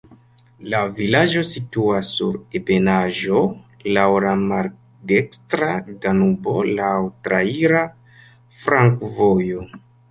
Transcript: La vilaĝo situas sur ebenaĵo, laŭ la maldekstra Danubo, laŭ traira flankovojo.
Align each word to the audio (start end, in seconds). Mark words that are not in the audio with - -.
La 0.73 0.77
vilaĝo 0.99 1.43
situas 1.49 2.09
sur 2.21 2.39
ebenaĵo, 2.61 3.43
laŭ 3.99 4.07
la 4.25 4.33
maldekstra 4.47 5.71
Danubo, 6.07 6.57
laŭ 6.81 6.93
traira 7.29 7.89
flankovojo. 8.65 9.67